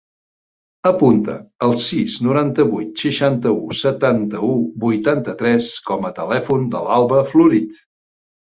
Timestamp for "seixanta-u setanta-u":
3.03-4.49